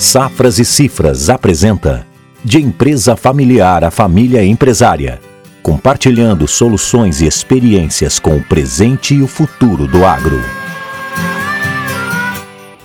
[0.00, 2.06] Safras e Cifras apresenta
[2.42, 5.20] De empresa familiar a família empresária,
[5.62, 10.40] compartilhando soluções e experiências com o presente e o futuro do agro.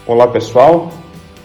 [0.05, 0.91] Olá pessoal,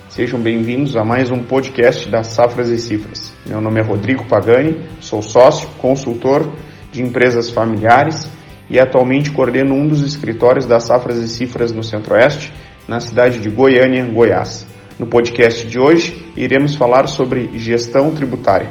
[0.08, 3.32] sejam bem-vindos a mais um podcast das Safras e Cifras.
[3.46, 6.50] Meu nome é Rodrigo Pagani, sou sócio, consultor
[6.90, 8.28] de empresas familiares
[8.68, 12.52] e atualmente coordeno um dos escritórios das Safras e Cifras no Centro-Oeste,
[12.88, 14.68] na cidade de Goiânia, Goiás.
[15.00, 18.68] No podcast de hoje, iremos falar sobre gestão tributária,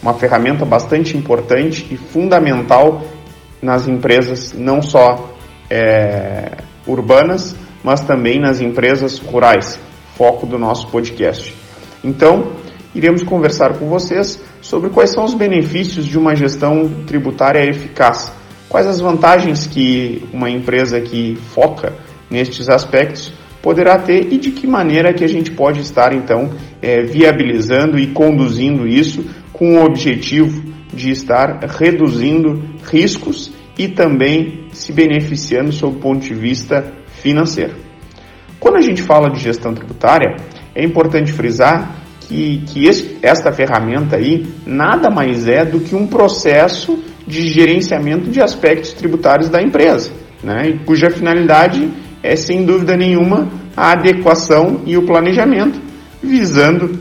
[0.00, 3.02] uma ferramenta bastante importante e fundamental
[3.60, 5.34] nas empresas não só
[5.68, 9.76] é, urbanas, mas também nas empresas rurais,
[10.16, 11.52] foco do nosso podcast.
[12.04, 12.52] Então,
[12.94, 18.32] iremos conversar com vocês sobre quais são os benefícios de uma gestão tributária eficaz,
[18.68, 21.92] quais as vantagens que uma empresa que foca
[22.30, 23.32] nestes aspectos
[23.64, 26.50] poderá ter e de que maneira que a gente pode estar então
[26.82, 30.62] é, viabilizando e conduzindo isso com o objetivo
[30.92, 37.74] de estar reduzindo riscos e também se beneficiando sob o ponto de vista financeiro.
[38.60, 40.36] Quando a gente fala de gestão tributária,
[40.74, 46.06] é importante frisar que, que esse, esta ferramenta aí nada mais é do que um
[46.06, 50.12] processo de gerenciamento de aspectos tributários da empresa,
[50.42, 51.88] né, cuja finalidade
[52.24, 55.78] é sem dúvida nenhuma a adequação e o planejamento,
[56.22, 56.98] visando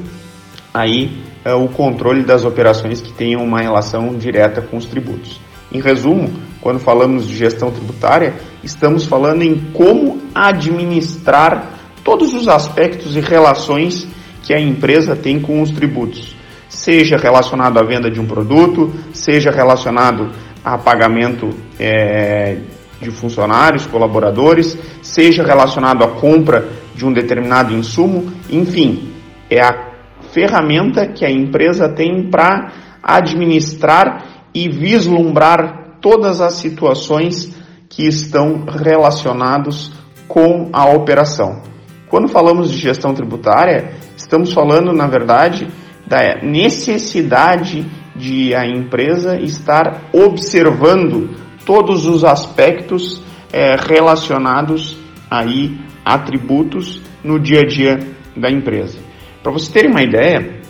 [0.73, 5.39] aí é, o controle das operações que tenham uma relação direta com os tributos.
[5.71, 6.29] Em resumo,
[6.59, 11.69] quando falamos de gestão tributária, estamos falando em como administrar
[12.03, 14.05] todos os aspectos e relações
[14.43, 16.35] que a empresa tem com os tributos,
[16.67, 20.31] seja relacionado à venda de um produto, seja relacionado
[20.65, 22.57] a pagamento é,
[23.03, 29.11] de funcionários, colaboradores, seja relacionado à compra de um determinado insumo, enfim,
[29.49, 29.91] é a
[30.31, 32.71] ferramenta que a empresa tem para
[33.03, 37.55] administrar e vislumbrar todas as situações
[37.89, 39.91] que estão relacionados
[40.27, 41.61] com a operação.
[42.09, 45.67] Quando falamos de gestão tributária, estamos falando, na verdade,
[46.05, 47.85] da necessidade
[48.15, 51.31] de a empresa estar observando
[51.65, 54.97] todos os aspectos é, relacionados
[55.29, 57.99] aí a tributos no dia a dia
[58.35, 58.97] da empresa.
[59.41, 60.61] Para vocês terem uma ideia,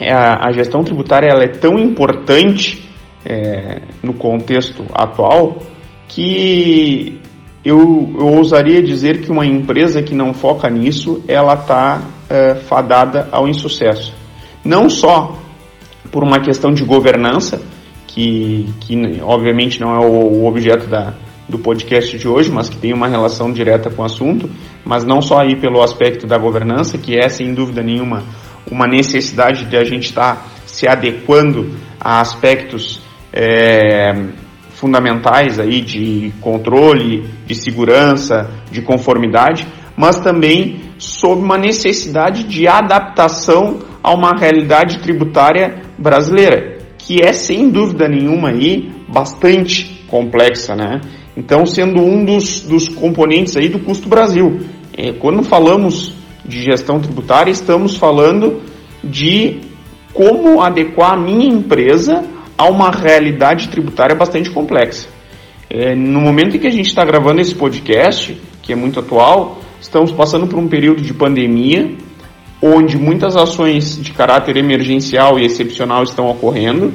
[0.00, 2.88] é, a, gestão tributária ela é tão importante
[3.24, 5.58] é, no contexto atual
[6.06, 7.20] que
[7.64, 13.28] eu, eu, ousaria dizer que uma empresa que não foca nisso, ela está é, fadada
[13.32, 14.14] ao insucesso.
[14.64, 15.36] Não só
[16.10, 17.60] por uma questão de governança,
[18.08, 21.14] que, que obviamente não é o, o objeto da,
[21.48, 24.50] do podcast de hoje, mas que tem uma relação direta com o assunto,
[24.84, 28.24] mas não só aí pelo aspecto da governança, que é sem dúvida nenhuma
[28.70, 33.00] uma necessidade de a gente estar tá se adequando a aspectos
[33.32, 34.12] é,
[34.70, 43.78] fundamentais aí de controle, de segurança, de conformidade, mas também sob uma necessidade de adaptação
[44.02, 46.77] a uma realidade tributária brasileira
[47.08, 51.00] que é sem dúvida nenhuma aí bastante complexa, né?
[51.34, 54.60] Então, sendo um dos, dos componentes aí do custo Brasil.
[54.94, 56.12] É, quando falamos
[56.44, 58.60] de gestão tributária, estamos falando
[59.02, 59.58] de
[60.12, 62.26] como adequar a minha empresa
[62.58, 65.08] a uma realidade tributária bastante complexa.
[65.70, 69.62] É, no momento em que a gente está gravando esse podcast, que é muito atual,
[69.80, 71.90] estamos passando por um período de pandemia,
[72.60, 76.92] onde muitas ações de caráter emergencial e excepcional estão ocorrendo.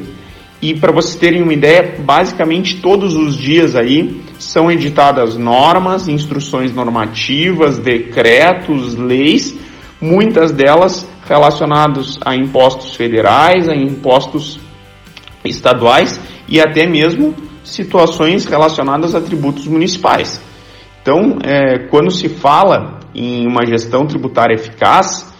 [0.62, 6.74] E para vocês terem uma ideia, basicamente todos os dias aí são editadas normas, instruções
[6.74, 9.56] normativas, decretos, leis,
[10.00, 14.59] muitas delas relacionadas a impostos federais, a impostos
[15.44, 20.41] estaduais e até mesmo situações relacionadas a tributos municipais.
[21.01, 25.32] Então, é, quando se fala em uma gestão tributária eficaz,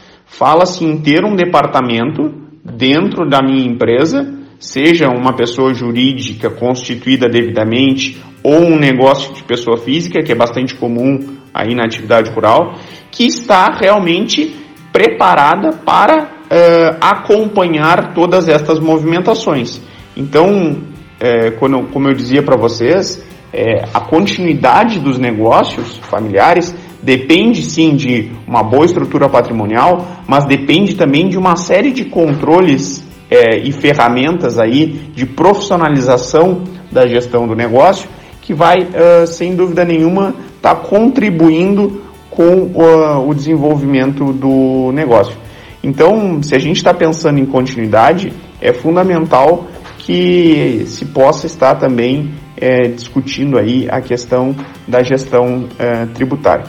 [0.44, 2.30] fala-se em ter um departamento
[2.66, 4.30] dentro da minha empresa,
[4.60, 10.76] seja uma pessoa jurídica constituída devidamente ou um negócio de pessoa física, que é bastante
[10.76, 12.74] comum aí na atividade rural,
[13.10, 14.54] que está realmente
[14.92, 19.80] preparada para uh, acompanhar todas estas movimentações.
[20.18, 20.82] Então,
[21.22, 27.96] é, quando, como eu dizia para vocês, é, a continuidade dos negócios familiares depende sim
[27.96, 33.72] de uma boa estrutura patrimonial, mas depende também de uma série de controles é, e
[33.72, 38.08] ferramentas aí de profissionalização da gestão do negócio
[38.44, 45.38] que vai, uh, sem dúvida nenhuma, estar tá contribuindo com uh, o desenvolvimento do negócio.
[45.82, 49.68] Então, se a gente está pensando em continuidade, é fundamental
[49.98, 54.56] que se possa estar também é, discutindo aí a questão
[54.88, 56.66] da gestão é, tributária.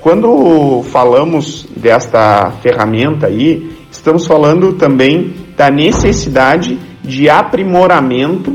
[0.00, 8.50] Quando falamos desta ferramenta aí, estamos falando também da necessidade de aprimoramento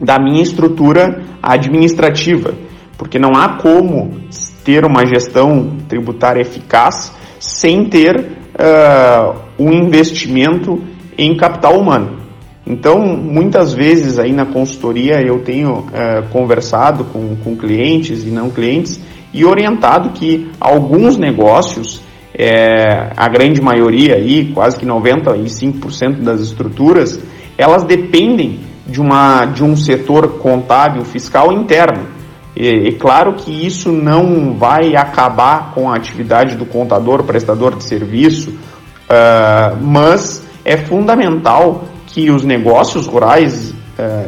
[0.00, 2.54] da minha estrutura administrativa,
[2.96, 4.22] porque não há como
[4.64, 10.82] ter uma gestão tributária eficaz sem ter uh, um investimento
[11.18, 12.20] em capital humano.
[12.66, 18.48] Então, muitas vezes aí na consultoria eu tenho uh, conversado com, com clientes e não
[18.48, 18.98] clientes
[19.34, 22.00] e orientado que alguns negócios,
[22.32, 27.20] é, a grande maioria aí, quase que 95% das estruturas,
[27.58, 32.06] elas dependem de, uma, de um setor contábil fiscal interno.
[32.56, 38.50] E, claro que isso não vai acabar com a atividade do contador, prestador de serviço,
[38.50, 43.73] uh, mas é fundamental que os negócios rurais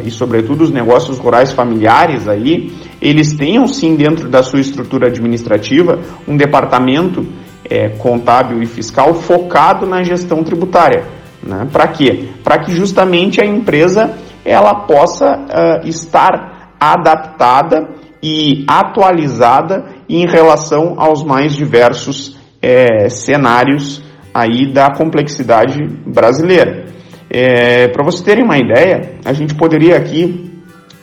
[0.04, 5.98] e, sobretudo, os negócios rurais familiares aí, eles tenham sim dentro da sua estrutura administrativa
[6.26, 7.26] um departamento
[7.68, 11.04] é, contábil e fiscal focado na gestão tributária.
[11.42, 11.66] Né?
[11.72, 12.28] Para quê?
[12.42, 14.14] Para que justamente a empresa
[14.44, 17.88] ela possa uh, estar adaptada
[18.22, 24.02] e atualizada em relação aos mais diversos é, cenários
[24.32, 26.86] aí da complexidade brasileira.
[27.28, 30.50] É, Para vocês terem uma ideia, a gente poderia aqui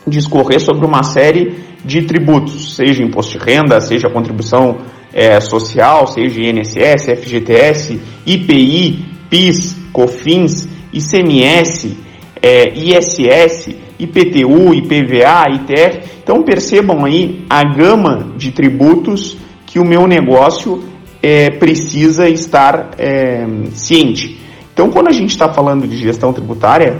[0.08, 4.78] discorrer sobre uma série de tributos, seja imposto de renda, seja contribuição
[5.14, 11.98] é, social, seja INSS, FGTS, IPI, PIS, COFINS, ICMS,
[12.42, 16.04] é, ISS, IPTU, IPVA, ITR.
[16.24, 20.84] Então percebam aí a gama de tributos que o meu negócio
[21.22, 24.43] é, precisa estar é, ciente.
[24.74, 26.98] Então, quando a gente está falando de gestão tributária,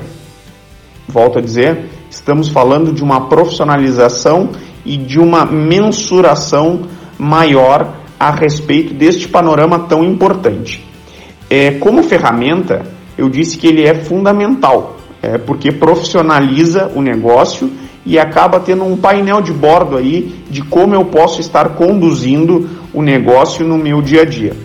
[1.08, 4.50] volto a dizer, estamos falando de uma profissionalização
[4.86, 6.82] e de uma mensuração
[7.18, 10.86] maior a respeito deste panorama tão importante.
[11.50, 12.86] É, como ferramenta,
[13.18, 17.72] eu disse que ele é fundamental, é, porque profissionaliza o negócio
[18.06, 23.02] e acaba tendo um painel de bordo aí de como eu posso estar conduzindo o
[23.02, 24.56] negócio no meu dia a dia.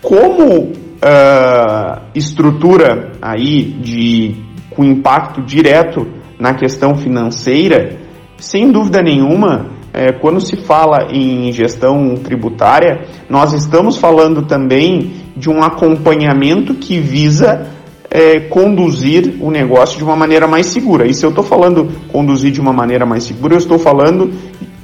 [0.00, 0.72] Como
[1.02, 4.36] uh, estrutura aí de
[4.70, 6.06] com impacto direto
[6.38, 7.98] na questão financeira,
[8.38, 15.50] sem dúvida nenhuma, é, quando se fala em gestão tributária, nós estamos falando também de
[15.50, 17.66] um acompanhamento que visa
[18.10, 21.06] é, conduzir o negócio de uma maneira mais segura.
[21.06, 24.32] E se eu estou falando conduzir de uma maneira mais segura, eu estou falando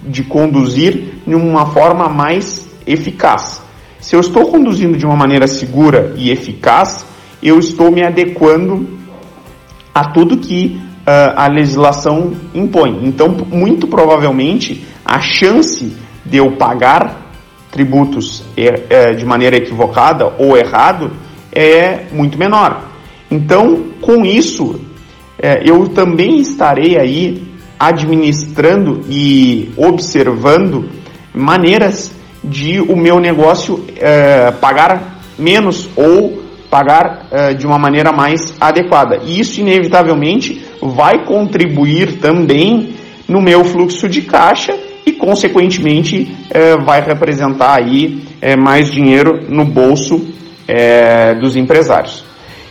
[0.06, 3.65] de conduzir de uma forma mais eficaz.
[4.06, 7.04] Se eu estou conduzindo de uma maneira segura e eficaz,
[7.42, 8.88] eu estou me adequando
[9.92, 13.00] a tudo que uh, a legislação impõe.
[13.02, 15.92] Então, muito provavelmente, a chance
[16.24, 17.32] de eu pagar
[17.72, 21.10] tributos é, de maneira equivocada ou errado
[21.50, 22.88] é muito menor.
[23.28, 24.80] Então, com isso,
[25.36, 27.42] é, eu também estarei aí
[27.76, 30.88] administrando e observando
[31.34, 32.14] maneiras
[32.46, 39.20] de o meu negócio é, pagar menos ou pagar é, de uma maneira mais adequada.
[39.24, 42.94] E isso, inevitavelmente, vai contribuir também
[43.28, 49.64] no meu fluxo de caixa e, consequentemente, é, vai representar aí é, mais dinheiro no
[49.64, 50.26] bolso
[50.68, 52.24] é, dos empresários.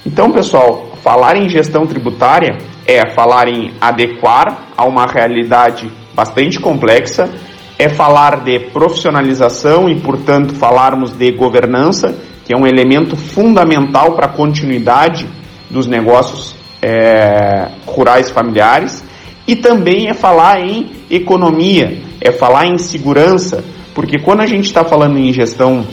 [0.05, 7.29] Então, pessoal, falar em gestão tributária é falar em adequar a uma realidade bastante complexa,
[7.77, 12.15] é falar de profissionalização e, portanto, falarmos de governança,
[12.45, 15.27] que é um elemento fundamental para a continuidade
[15.69, 19.03] dos negócios é, rurais familiares,
[19.47, 23.63] e também é falar em economia, é falar em segurança,
[23.93, 25.85] porque quando a gente está falando em gestão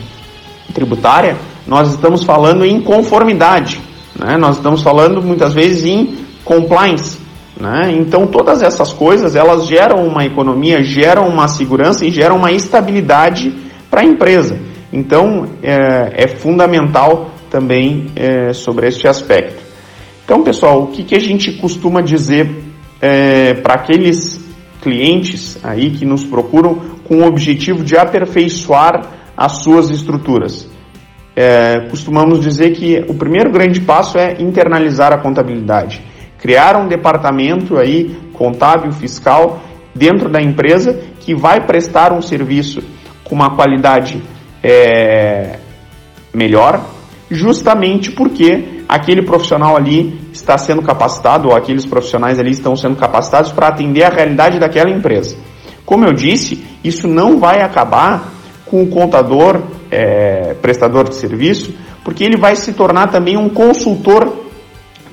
[0.73, 1.37] tributária,
[1.67, 3.81] nós estamos falando em conformidade.
[4.19, 4.37] Né?
[4.37, 7.19] Nós estamos falando muitas vezes em compliance.
[7.57, 7.93] Né?
[7.99, 13.55] Então todas essas coisas elas geram uma economia, geram uma segurança e geram uma estabilidade
[13.91, 14.59] para a empresa.
[14.93, 19.63] Então é, é fundamental também é, sobre este aspecto.
[20.25, 22.51] Então pessoal, o que, que a gente costuma dizer
[23.01, 24.41] é, para aqueles
[24.81, 29.07] clientes aí que nos procuram com o objetivo de aperfeiçoar
[29.37, 30.73] as suas estruturas?
[31.35, 36.03] é, costumamos dizer que o primeiro grande passo é internalizar a contabilidade.
[36.43, 39.63] Criar um departamento aí contábil, fiscal,
[39.95, 42.83] dentro da empresa que vai prestar um serviço
[43.23, 44.21] com uma qualidade
[44.61, 45.61] é,
[46.35, 46.81] melhor,
[47.31, 53.53] justamente porque aquele profissional ali está sendo capacitado, ou aqueles profissionais ali estão sendo capacitados
[53.53, 55.37] para atender a realidade daquela empresa.
[55.87, 58.33] Como eu disse, isso não vai acabar
[58.67, 59.61] com o contador,
[59.93, 61.73] é, prestador de serviço,
[62.03, 64.47] porque ele vai se tornar também um consultor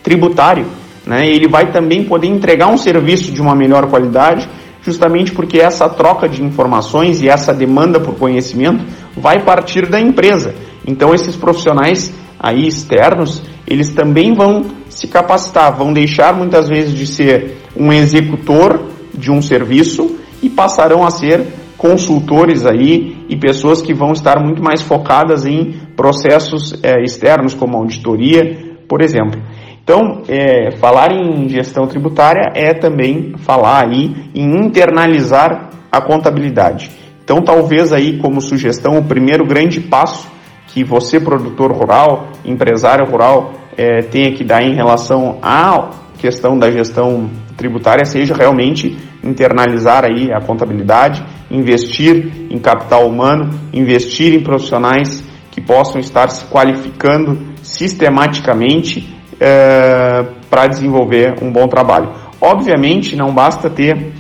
[0.02, 0.79] tributário.
[1.10, 1.28] Né?
[1.28, 4.48] Ele vai também poder entregar um serviço de uma melhor qualidade,
[4.84, 8.86] justamente porque essa troca de informações e essa demanda por conhecimento
[9.18, 10.54] vai partir da empresa.
[10.86, 17.08] Então esses profissionais aí externos, eles também vão se capacitar, vão deixar muitas vezes de
[17.08, 18.80] ser um executor
[19.12, 21.44] de um serviço e passarão a ser
[21.76, 27.78] consultores aí e pessoas que vão estar muito mais focadas em processos é, externos, como
[27.78, 29.42] auditoria, por exemplo.
[29.90, 36.92] Então, é, falar em gestão tributária é também falar aí em internalizar a contabilidade.
[37.24, 40.28] Então, talvez aí como sugestão, o primeiro grande passo
[40.68, 46.70] que você, produtor rural, empresário rural, é, tenha que dar em relação à questão da
[46.70, 47.28] gestão
[47.58, 55.60] tributária seja realmente internalizar aí a contabilidade, investir em capital humano, investir em profissionais que
[55.60, 62.10] possam estar se qualificando sistematicamente é, para desenvolver um bom trabalho.
[62.42, 64.14] Obviamente, não basta ter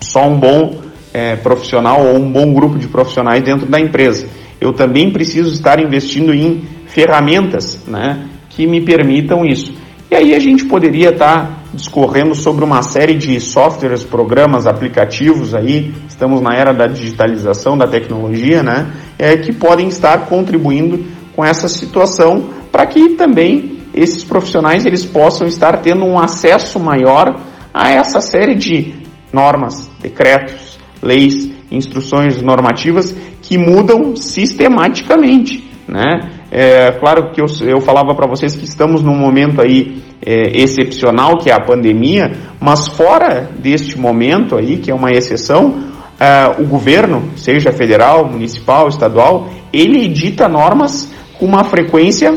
[0.00, 0.80] só um bom
[1.12, 4.28] é, profissional ou um bom grupo de profissionais dentro da empresa.
[4.60, 9.72] Eu também preciso estar investindo em ferramentas né, que me permitam isso.
[10.10, 15.94] E aí a gente poderia estar discorrendo sobre uma série de softwares, programas, aplicativos aí,
[16.08, 21.04] estamos na era da digitalização, da tecnologia, né, é, que podem estar contribuindo
[21.36, 27.40] com essa situação para que também esses profissionais eles possam estar tendo um acesso maior
[27.72, 28.94] a essa série de
[29.32, 36.30] normas, decretos, leis, instruções normativas que mudam sistematicamente, né?
[36.50, 41.36] É, claro que eu, eu falava para vocês que estamos num momento aí é, excepcional,
[41.36, 45.88] que é a pandemia, mas fora deste momento aí, que é uma exceção,
[46.18, 52.34] é, o governo, seja federal, municipal, estadual, ele edita normas com uma frequência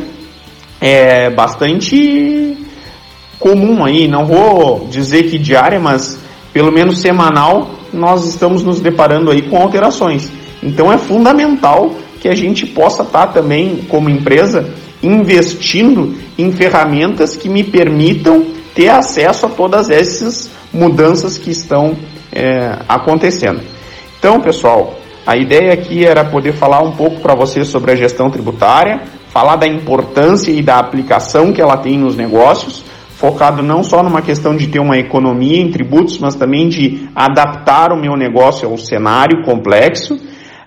[0.81, 2.57] é, bastante
[3.39, 6.19] comum aí, não vou dizer que diária, mas
[6.51, 10.29] pelo menos semanal, nós estamos nos deparando aí com alterações.
[10.61, 14.69] Então é fundamental que a gente possa estar tá também, como empresa,
[15.01, 18.45] investindo em ferramentas que me permitam
[18.75, 21.95] ter acesso a todas essas mudanças que estão
[22.31, 23.61] é, acontecendo.
[24.19, 28.29] Então, pessoal, a ideia aqui era poder falar um pouco para vocês sobre a gestão
[28.29, 34.01] tributária, falar da importância e da aplicação que ela tem nos negócios, focado não só
[34.03, 38.67] numa questão de ter uma economia em tributos, mas também de adaptar o meu negócio
[38.67, 40.17] ao cenário complexo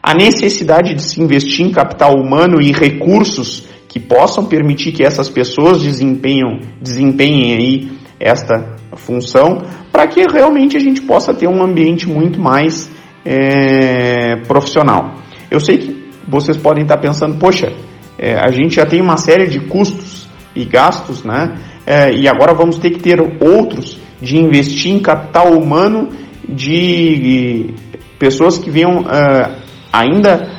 [0.07, 5.31] a necessidade de se investir em capital humano e recursos que possam permitir que essas
[5.31, 12.07] pessoas desempenham, desempenhem aí esta função, para que realmente a gente possa ter um ambiente
[12.07, 12.91] muito mais
[13.25, 15.15] é, profissional.
[15.51, 17.73] Eu sei que vocês podem estar pensando, poxa,
[18.19, 21.59] é, a gente já tem uma série de custos e gastos, né?
[21.87, 26.09] É, e agora vamos ter que ter outros de investir em capital humano
[26.49, 27.75] de
[28.19, 29.55] pessoas que venham uh,
[29.93, 30.55] ainda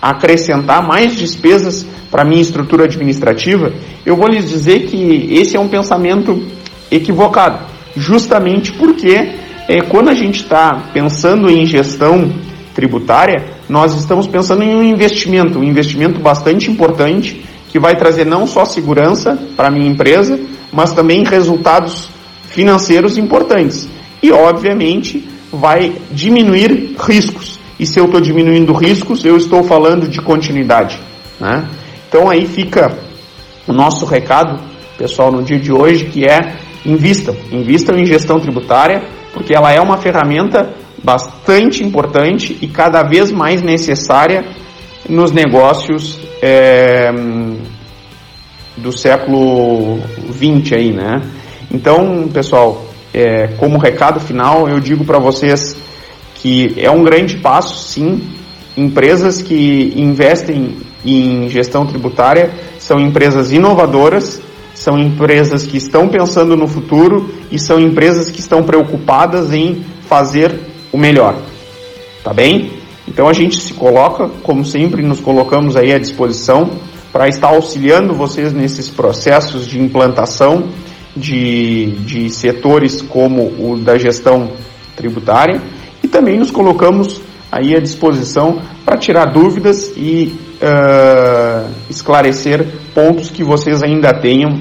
[0.00, 3.72] acrescentar mais despesas para minha estrutura administrativa,
[4.04, 6.42] eu vou lhes dizer que esse é um pensamento
[6.90, 9.34] equivocado, justamente porque
[9.68, 12.32] é, quando a gente está pensando em gestão
[12.74, 18.44] tributária, nós estamos pensando em um investimento, um investimento bastante importante que vai trazer não
[18.44, 20.40] só segurança para a minha empresa,
[20.72, 22.10] mas também resultados
[22.48, 23.88] financeiros importantes.
[24.20, 27.60] E, obviamente, vai diminuir riscos.
[27.78, 30.98] E se eu estou diminuindo riscos, eu estou falando de continuidade.
[31.38, 31.64] Né?
[32.08, 32.98] Então aí fica
[33.68, 34.60] o nosso recado,
[34.98, 37.36] pessoal, no dia de hoje, que é invistam.
[37.52, 43.62] Invistam em gestão tributária, porque ela é uma ferramenta bastante importante e cada vez mais
[43.62, 44.44] necessária
[45.08, 47.10] nos negócios é,
[48.76, 51.22] do século 20 aí, né?
[51.72, 55.76] Então, pessoal, é, como recado final, eu digo para vocês
[56.34, 58.22] que é um grande passo, sim.
[58.76, 64.40] Empresas que investem em gestão tributária são empresas inovadoras,
[64.74, 70.69] são empresas que estão pensando no futuro e são empresas que estão preocupadas em fazer
[70.92, 71.36] o melhor.
[72.22, 72.72] Tá bem?
[73.08, 76.70] Então a gente se coloca, como sempre, nos colocamos aí à disposição
[77.12, 80.68] para estar auxiliando vocês nesses processos de implantação
[81.16, 84.52] de, de setores como o da gestão
[84.94, 85.60] tributária
[86.02, 87.20] e também nos colocamos
[87.50, 94.60] aí à disposição para tirar dúvidas e uh, esclarecer pontos que vocês ainda tenham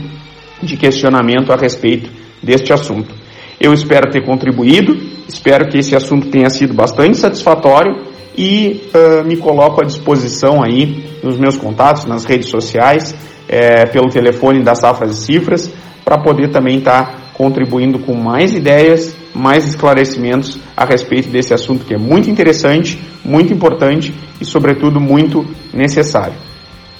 [0.61, 2.09] de questionamento a respeito
[2.41, 3.13] deste assunto.
[3.59, 4.95] Eu espero ter contribuído,
[5.27, 11.03] espero que esse assunto tenha sido bastante satisfatório e uh, me coloco à disposição aí
[11.21, 13.13] nos meus contatos, nas redes sociais,
[13.49, 15.69] é, pelo telefone das Safras e Cifras,
[16.05, 21.83] para poder também estar tá contribuindo com mais ideias, mais esclarecimentos a respeito desse assunto
[21.83, 26.35] que é muito interessante, muito importante e, sobretudo, muito necessário.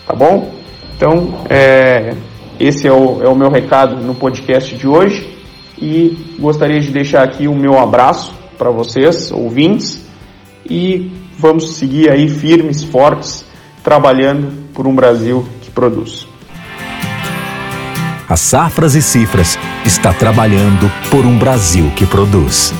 [0.06, 0.54] Tá bom?
[0.98, 2.16] Então, é,
[2.60, 5.39] esse é o, é o meu recado no podcast de hoje
[5.82, 10.06] e gostaria de deixar aqui o meu abraço para vocês, ouvintes,
[10.70, 13.46] e vamos seguir aí firmes, fortes,
[13.84, 16.28] trabalhando por um Brasil que produz.
[18.28, 22.74] A Safras e Cifras está trabalhando por um Brasil que produz.